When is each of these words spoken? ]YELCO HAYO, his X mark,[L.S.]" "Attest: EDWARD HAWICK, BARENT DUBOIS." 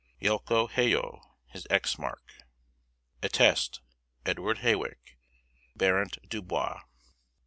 ]YELCO 0.19 0.65
HAYO, 0.65 1.21
his 1.49 1.67
X 1.69 1.99
mark,[L.S.]" 1.99 2.43
"Attest: 3.21 3.81
EDWARD 4.25 4.57
HAWICK, 4.57 5.15
BARENT 5.75 6.17
DUBOIS." 6.27 6.81